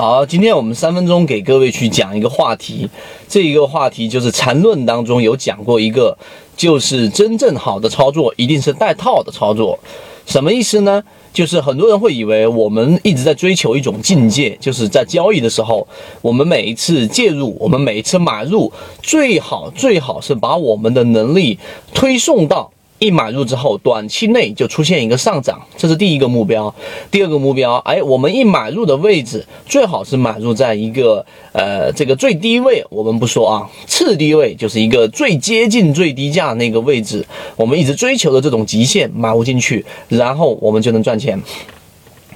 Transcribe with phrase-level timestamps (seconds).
[0.00, 2.88] 好，今天我们三分钟给各位去讲一个话题，
[3.26, 6.16] 这一个话题就是缠论当中有讲过一个，
[6.56, 9.76] 就是真正好的操作一定是带套的操作，
[10.24, 11.02] 什么意思呢？
[11.32, 15.84] 就是很多人会以为我们一直在追求一种境界，就是在交易的时候，
[16.22, 18.72] 我们每一次介入，我们每一次买入，
[19.02, 21.58] 最好最好是把我们的能力
[21.92, 22.70] 推送到。
[22.98, 26.74] 一买入之后，短期内就出现一个上涨，这是第一个目标。
[27.10, 37.24] 第二个目标，哎，我们一买入的位置最好是买入在一个呃这个最低位，我们不说啊，次低位就是一个最接近最低价那个位置，
[37.56, 41.40] 我们一直追求的这种极限买入进去，然后我们就能赚钱。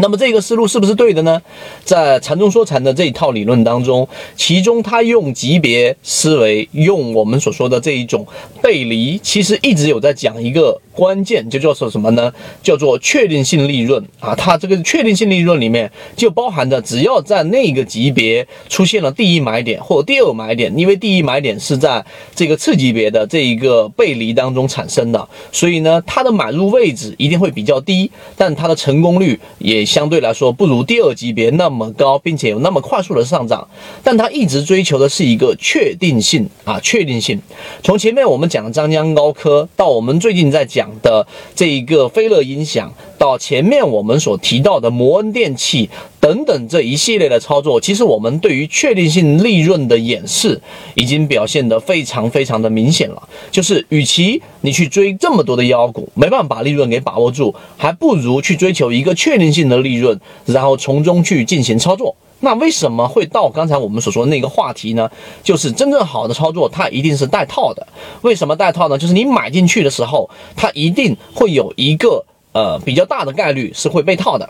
[0.00, 1.40] 那么这个思路是不是对的呢？
[1.84, 8.26] 在禅中说禅的这一套理论当中，其中他用级别思维，用我们所说的这一种
[8.62, 12.32] 背离，其实一直有在讲一个关键，就叫做什么呢？
[12.62, 14.34] 叫做确定性利润啊。
[14.34, 22.02] 它这个确定性利润里面就包含着，只要在那个级别出现了第一买点或第二买点，因为第一买点是在
[22.34, 29.84] 这个次级别的这一个背离当中产生的，所以呢，它的买入位置一定会比较低，但它的成功率也。
[29.90, 33.66] 相对来说不如第二级别那么高，并且有那么快速的上涨，
[34.04, 37.40] 但它一直追求的是一个确定性啊，确定性。
[37.82, 45.90] 从前面我们讲的张江高科，到我们最近在讲的这一个飞乐音响，到前面我们所提到的摩恩电器。
[46.30, 50.60] 等等这一系列的操作，其实我们对于确定性利润的演示
[50.94, 53.28] 已经表现得非常非常的明显了。
[53.50, 62.14] 就是，与其你去追这么多的妖股，没办法把利润给把握住，还不如去追求一个确定性的利润，然后从中去进行操作。
[62.38, 65.10] 那为什么会到刚才我们所说的那个话题呢？
[65.42, 67.84] 就是真正好的操作，它一定是带套的。
[68.22, 68.96] 为什么带套呢？
[68.96, 74.48] 就是你买进去的时候，它一定会有一个呃比较大的概率是会被套的。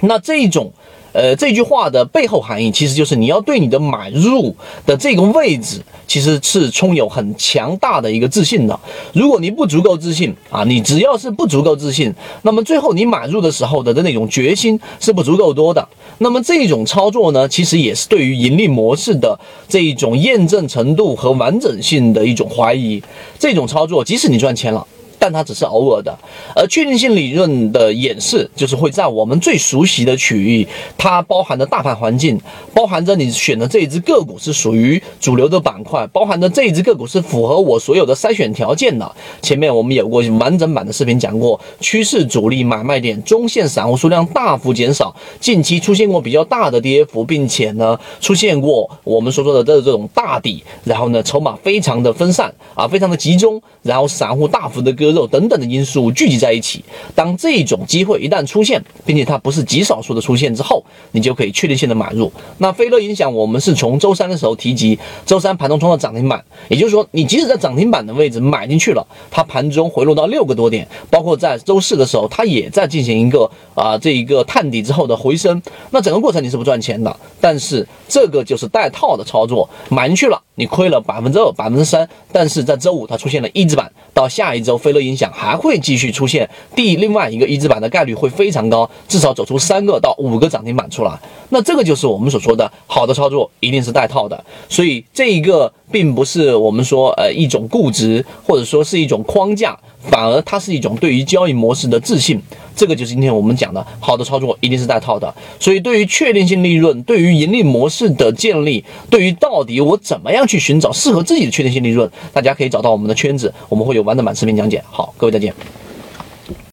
[0.00, 0.72] 那这种。
[1.16, 8.78] 呃，这句话的背后含义其实就是你要对你的买入的这个位置，其实是充有很强大的一个自信的。
[9.14, 12.12] 如果你不足够自信啊，你只要是不足够自信，
[12.42, 15.88] 那么最后你买入的时候的的那种决心是不足够多的。
[16.18, 23.02] 那么这种操作呢，其实也是对于盈利模式的这一种验证程度和完整性的一种怀疑。
[23.38, 24.86] 这种操作，即使你赚钱了。
[25.18, 25.66] 但它只是。
[25.66, 26.16] 偶尔的，
[26.54, 28.76] 而确定性理论的演示就是。
[28.76, 30.68] 会在我们最熟悉的区域，
[30.98, 32.38] 它包含的大盘环境，
[32.74, 34.52] 包含着你选的这一只个股是。
[34.52, 37.22] 属于主流的板块，包含着这一只个股是。
[37.22, 39.10] 符合我所有的筛选条件的。
[39.40, 55.05] 前面我们有过完整版的视频讲过，趋势主力买卖点，中线散户数量大幅减少，近期出现过比较大的跌幅，并且呢出现过我们所说的这这种大底，然后呢筹码非常的分散啊，非常的集中，然后散户大幅的割。
[55.06, 56.84] 割肉等等的因素聚集在一起，
[57.14, 62.32] 当这种机会一旦出现，并且它不是极少数的出现之后，你就可以确定性的买入。
[62.58, 80.42] 那飞乐影响，我们是从周三的时候提及，周三盘中冲到涨停板，也就是说，你即使在涨停板的位置买进去了，它盘中回落到六个多点，包括在周四的时候，它也在进行一个啊这一个探底之后的回升，那整个过程你是不赚钱的，但是这个就是带套的操作，买进去了。
[80.58, 91.16] 你亏了百分之二、百分之三，但是在周五它出现了一字板，到下一周飞的影响还会继续出现第另外一个一字板的概率会非常高，至少走出三个到五个涨停板出来。
[91.50, 94.42] 那这个就是我们所说的好的操作，一定是带套的。
[94.68, 99.78] 所以这一个并不是我们说呃一种固执，或者说是一种框架。
[100.00, 102.40] 反而它是一种对于交易模式的自信，
[102.74, 105.32] 这个就是今天我们讲的好的操作一定是带套的。
[105.58, 114.82] 所以对于确定性利润，对于盈利模式的建立，对于到底我怎么样去寻找适合自己的确定性利润，大家可以找到我们的圈子，我们会有完整版视频讲解。
[114.90, 115.54] 好，各位再见。